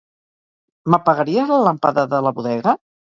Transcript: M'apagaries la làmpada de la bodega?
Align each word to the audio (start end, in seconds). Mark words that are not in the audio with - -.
M'apagaries 0.93 1.51
la 1.55 1.59
làmpada 1.67 2.07
de 2.15 2.23
la 2.29 2.33
bodega? 2.39 2.75